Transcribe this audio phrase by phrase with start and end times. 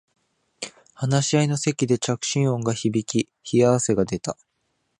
[0.95, 4.35] 話し合いの席で着信音が響き冷や汗が出た